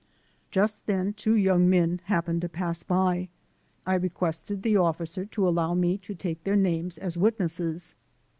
Just 0.49 0.83
then 0.87 1.13
two 1.13 1.35
young 1.35 1.69
men 1.69 2.01
happened 2.05 2.41
to 2.41 2.49
pass 2.49 2.81
by. 2.81 3.29
I 3.85 3.93
requested 3.93 4.63
the 4.63 4.75
officer 4.77 5.25
to 5.25 5.47
allow 5.47 5.75
me 5.75 5.99
to 5.99 6.15
take 6.15 6.43
their 6.43 6.55
names 6.55 6.97
as 6.97 7.17
witnesses. 7.19 7.93